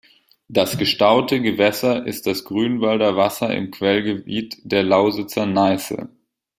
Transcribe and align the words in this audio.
Das 0.47 0.79
gestaute 0.79 1.43
Gewässer 1.43 2.07
ist 2.07 2.25
das 2.25 2.43
Grünwalder 2.43 3.17
Wasser 3.17 3.55
im 3.55 3.69
Quellgebiet 3.69 4.57
der 4.63 4.81
Lausitzer 4.81 5.45
Neiße. 5.45 6.09